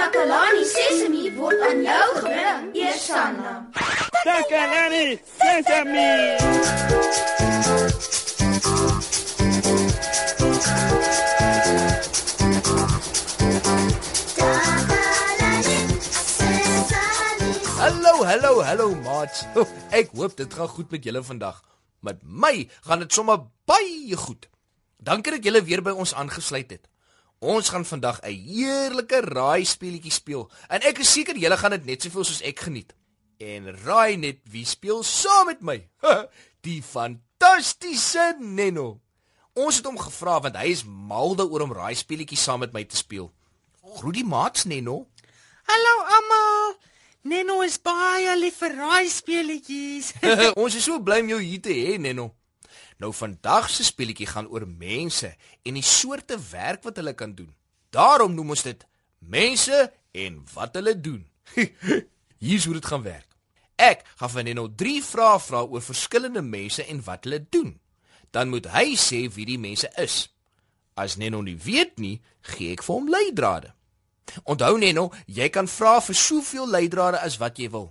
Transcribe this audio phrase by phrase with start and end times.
[0.00, 3.50] Takalani Sesemi word aan jou gebring, Eersanna.
[4.24, 6.12] Takalani Sesemi.
[17.76, 19.44] Hallo, hallo, hallo maats.
[19.92, 21.60] Ek hoop dit gaan goed met julle vandag.
[22.00, 22.54] Met my
[22.88, 24.48] gaan dit sommer baie goed.
[24.96, 26.89] Dankie dat julle weer by ons aangesluit het.
[27.40, 31.84] Ons gaan vandag 'n heerlike raai speletjie speel en ek is seker julle gaan dit
[31.84, 32.92] net soveel soos ek geniet.
[33.38, 35.88] En raai net wie speel saam met my?
[36.66, 39.00] Die fantastiese Neno.
[39.54, 42.84] Ons het hom gevra want hy is mal daaroor om raai speletjies saam met my
[42.84, 43.32] te speel.
[43.96, 45.08] Groet die maats Neno.
[45.64, 46.76] Hallo almal.
[47.22, 50.12] Neno is baie lief vir raai speletjies.
[50.60, 52.34] ons is so bly om jou hier te hê Neno.
[53.00, 55.32] Nou vandag se speletjie gaan oor mense
[55.64, 57.50] en die soorte werk wat hulle kan doen.
[57.90, 58.86] Daarom noem ons dit
[59.18, 59.78] mense
[60.12, 61.24] en wat hulle doen.
[62.44, 63.26] Hier's hoe dit gaan werk.
[63.80, 67.72] Ek gaan van Neno 3 vrae vra oor verskillende mense en wat hulle doen.
[68.30, 70.26] Dan moet hy sê wie die mense is.
[70.94, 72.18] As Neno nie weet nie,
[72.52, 73.72] gee ek vir hom leidrade.
[74.44, 77.90] Onthou Neno, jy kan vra vir soveel leidrade as wat jy wil.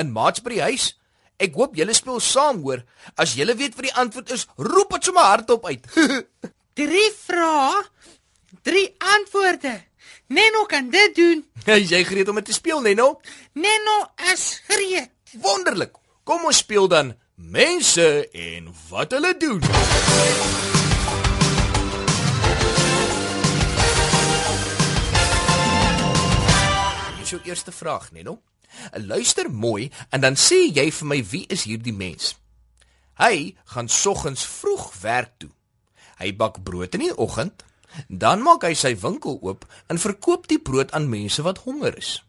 [0.00, 0.88] In maats by die huis
[1.42, 2.84] Ek hoop julle speel saam hoor.
[3.18, 5.88] As julle weet wat die antwoord is, roep dit sommer hardop uit.
[6.78, 7.80] drie vrae,
[8.62, 9.74] drie antwoorde.
[10.32, 11.42] Neno kan dit doen.
[11.80, 13.18] Is jy gereed om dit te speel, Neno?
[13.58, 13.96] Neno
[14.32, 15.10] is gereed.
[15.42, 15.98] Wonderlik.
[16.24, 19.58] Kom ons speel dan mense en wat hulle doen.
[27.12, 28.38] Hier is jou eerste vraag, Neno.
[28.92, 32.34] Luister mooi en dan sê jy vir my wie is hierdie mens?
[33.20, 35.50] Hy gaan soggens vroeg werk toe.
[36.18, 37.64] Hy bak brood in die oggend,
[38.08, 42.20] dan maak hy sy winkel oop en verkoop die brood aan mense wat honger is.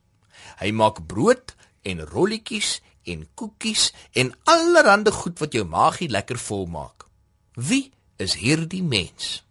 [0.59, 1.55] Hy maak brood
[1.87, 7.07] en rolletjies en koekies en allerlei goed wat jou maagie lekker vol maak.
[7.55, 9.43] Wie is hierdie mens?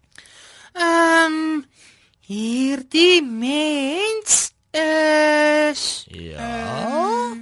[0.73, 1.65] Ehm um,
[2.27, 6.39] hierdie mens is Ja.
[6.41, 7.37] Uh,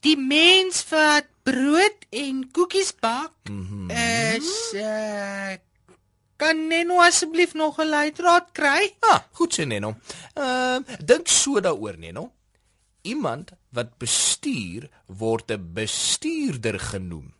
[0.00, 3.88] die mens wat brood en koekies bak mm -hmm.
[4.36, 5.56] is uh,
[6.38, 8.94] kan Neno asseblief nog 'n leidraad kry?
[9.00, 9.90] Ah, goed sê Neno.
[10.34, 12.32] Ehm uh, dink so daaroor Neno.
[13.02, 17.34] Iemand wat bestuur word 'n bestuurder genoem.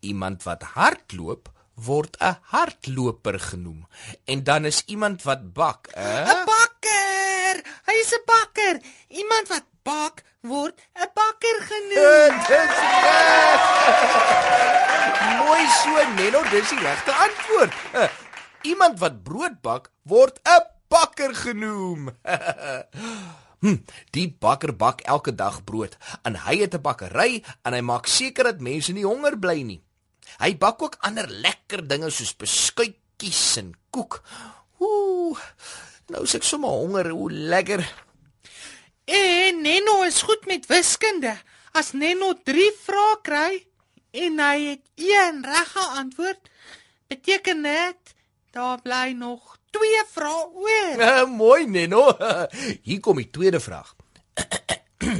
[0.00, 1.44] Iemand wat hardloop
[1.74, 3.86] word 'n hardloper genoem.
[4.24, 6.44] En dan is iemand wat bak, 'n uh?
[6.44, 6.68] bakker
[7.88, 8.74] Hy is 'n bakker.
[9.08, 12.34] Iemand wat bak word 'n bakker genoem.
[12.46, 13.62] Dit is reg.
[15.38, 17.72] Mooi so, Neno, dis die regte antwoord.
[18.62, 22.08] Iemand wat brood bak word 'n bakker genoem.
[23.58, 23.80] Hm,
[24.14, 28.44] die bakker bak elke dag brood en hy het 'n bakkery en hy maak seker
[28.44, 29.82] dat mense nie honger bly nie.
[30.38, 34.22] Hy bak ook ander lekker dinge soos beskuitjies en koek.
[34.78, 35.38] Ooh.
[36.08, 37.82] Nou is ek sommer honger, hoe lekker.
[39.08, 41.32] En Neno is goed met wiskunde.
[41.72, 43.52] As Neno 3 vrae kry
[44.12, 46.50] en hy het een reg geantwoord,
[47.08, 48.12] beteken dit
[48.52, 51.00] daar bly nog 2 vrae oor.
[51.00, 52.10] Uh, mooi Neno.
[52.86, 53.94] Hier kom die tweede vraag.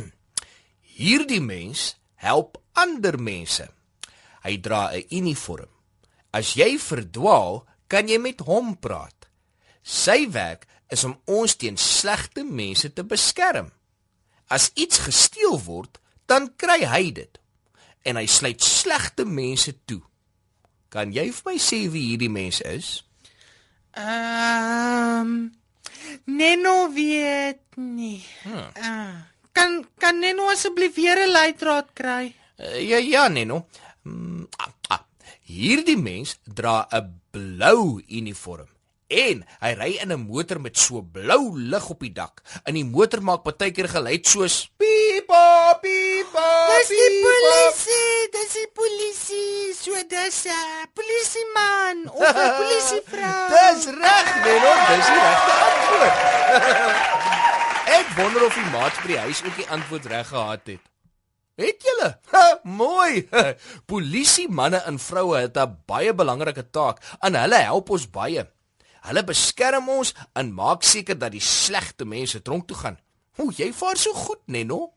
[1.01, 3.71] Hierdie mens help ander mense.
[4.45, 5.73] Hy dra 'n uniform.
[6.31, 9.31] As jy verdwaal, kan jy met hom praat.
[9.81, 13.73] Sy werk is om ons teen slegte mense te beskerm.
[14.49, 17.41] As iets gesteel word, dan kry hy dit.
[18.09, 20.01] En hy sluit slegte mense toe.
[20.89, 23.03] Kan jy vir my sê wie hierdie mens is?
[23.99, 25.33] Ehm um,
[26.25, 28.23] Neno weet nie.
[28.45, 28.71] Hmm.
[28.77, 29.17] Uh,
[29.53, 32.33] kan kan Neno asseblief weer 'n leidraad kry?
[32.57, 33.67] Uh, ja ja Neno.
[34.05, 35.03] Mm, ah, ah.
[35.45, 38.69] Hierdie mens dra 'n blou uniform.
[39.09, 42.43] En hy ry in 'n motor met so blou lig op die dak.
[42.69, 46.49] In die motor maak partykeer geluid soos pipa pipa.
[46.77, 49.73] Dis die polisie, dis die polisie.
[49.73, 53.49] So dis 'n uh, polisieman of 'n polisievrou.
[53.49, 56.17] dis reg, Neno, dis die regte antwoord.
[57.99, 60.85] Ek wonder of die maats by die huis ook die antwoord reg gehad het.
[61.57, 62.21] Het julle?
[62.63, 63.29] Mooi.
[63.93, 68.45] Polisie manne en vroue het 'n baie belangrike taak en hulle help ons baie.
[69.07, 72.99] Hulle beskerm ons en maak seker dat die slegte mense tronk toe gaan.
[73.39, 74.93] O, jy vaar so goed, Neno.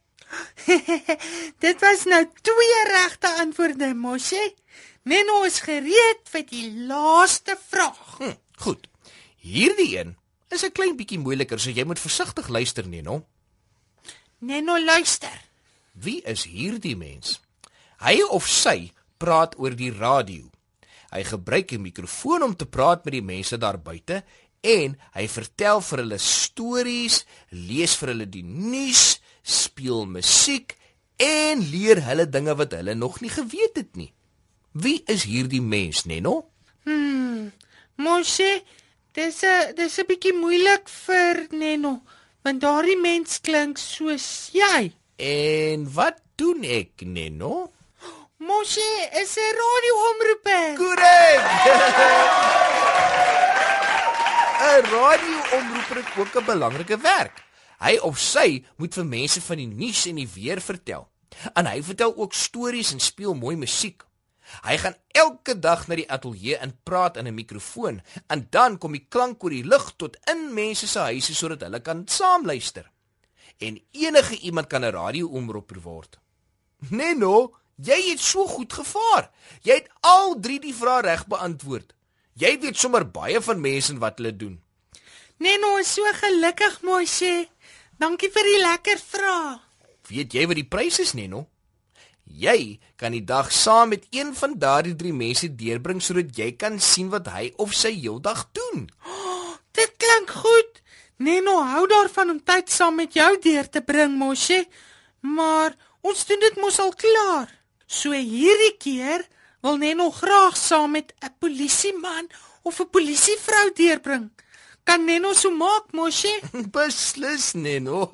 [1.63, 4.55] Dit was nou twee regte antwoorde, Moshi.
[5.03, 8.17] Neno is gereed vir die laaste vraag.
[8.17, 8.33] Hm,
[8.65, 8.87] goed.
[9.41, 10.17] Hierdie een
[10.49, 13.25] is 'n klein bietjie moeiliker, so jy moet versigtig luister, Neno.
[14.39, 15.41] Neno luister.
[15.93, 17.39] Wie is hierdie mens?
[18.01, 20.49] Hy of sy praat oor die radio.
[21.11, 24.23] Hy gebruik 'n mikrofoon om te praat met die mense daar buite
[24.61, 30.77] en hy vertel vir hulle stories, lees vir hulle die nuus, speel musiek
[31.17, 34.13] en leer hulle dinge wat hulle nog nie geweet het nie.
[34.71, 36.45] Wie is hierdie mens, Neno?
[36.85, 37.51] Hmm.
[37.97, 38.63] Mosie,
[39.13, 42.01] dis 'n dis 'n bietjie moeilik vir Neno,
[42.43, 44.93] want daardie mens klink soos jy.
[45.17, 47.71] En wat doen ek, Neno?
[48.41, 50.73] Mosie is 'n radioomroeper.
[50.81, 51.41] Korrek.
[54.65, 57.43] 'n Radioomroeper het ook 'n belangrike werk.
[57.77, 61.09] Hy of sy moet vir mense van die nuus en die weer vertel.
[61.53, 64.03] En hy vertel ook stories en speel mooi musiek.
[64.65, 68.91] Hy gaan elke dag na die ateljee en praat in 'n mikrofoon en dan kom
[68.91, 72.89] die klank oor die lug tot in mense se huise sodat hulle kan saamluister.
[73.57, 76.19] En enige iemand kan 'n radioomroeper word.
[76.89, 79.29] Neno, jy het so goed gevaar.
[79.65, 81.93] Jy het al 3 die vrae reg beantwoord.
[82.39, 84.59] Jy weet sommer baie van mense en wat hulle doen.
[85.41, 87.49] Neno is so gelukkig, Mosie.
[87.97, 89.59] Dankie vir die lekker vrae.
[90.09, 91.47] Weet jy wat die prys is, Neno?
[92.25, 96.79] Jy kan die dag saam met een van daardie 3 mense deurbring sodat jy kan
[96.79, 98.87] sien wat hy of sy heeldag doen.
[99.77, 100.81] Dit klink goed.
[101.21, 104.65] Neno hou daarvan om tyd saam met jou deur te bring, Mosie.
[105.21, 107.60] Maar ons doen dit mos al klaar.
[107.91, 109.25] So hierdie keer
[109.59, 112.29] wil Neno graag saam met 'n polisieman
[112.63, 114.31] of 'n polisievrou deurbring.
[114.83, 116.39] Kan Neno so maak, Mosie?
[116.73, 118.09] Beslis, Neno.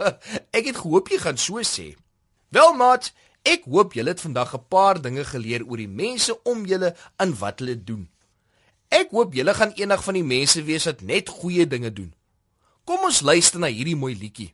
[0.51, 1.95] Ek het gehoop jy gaan so sê.
[2.49, 3.13] Wel, maat,
[3.43, 7.37] ek hoop julle het vandag 'n paar dinge geleer oor die mense om julle en
[7.37, 8.09] wat hulle doen.
[8.89, 12.13] Ek hoop julle gaan eendag van die mense wees wat net goeie dinge doen.
[12.83, 14.53] Kom ons luister na hierdie mooi liedjie.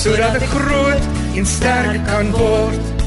[0.00, 1.04] sodat ek groot
[1.36, 3.04] en sterk kan word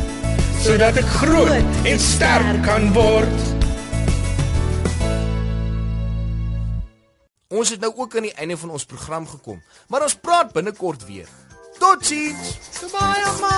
[0.65, 3.53] sodat ek groot en sterk kan word
[7.55, 11.05] Ons het nou ook aan die einde van ons program gekom, maar ons praat binnekort
[11.07, 11.29] weer.
[11.79, 12.57] Totsiens.
[12.81, 13.55] Goodbye, ma.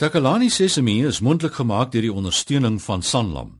[0.00, 3.59] Takalani Sesemi is mondelik gemaak deur die ondersteuning van Sanlam.